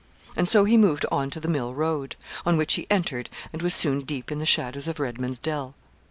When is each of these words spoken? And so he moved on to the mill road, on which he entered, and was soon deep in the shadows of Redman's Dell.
And 0.35 0.49
so 0.49 0.63
he 0.63 0.77
moved 0.77 1.05
on 1.11 1.29
to 1.29 1.39
the 1.39 1.47
mill 1.47 1.75
road, 1.75 2.15
on 2.43 2.57
which 2.57 2.73
he 2.73 2.87
entered, 2.89 3.29
and 3.53 3.61
was 3.61 3.75
soon 3.75 3.99
deep 4.01 4.31
in 4.31 4.39
the 4.39 4.47
shadows 4.47 4.87
of 4.87 4.99
Redman's 4.99 5.37
Dell. 5.37 5.75